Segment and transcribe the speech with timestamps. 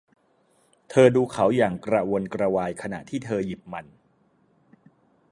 [0.89, 3.85] เธอดูเขาอย่างกระวนกระวายขณะที่เธอหยิบมัน